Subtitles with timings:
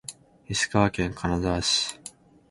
[0.47, 1.99] 石川県金沢市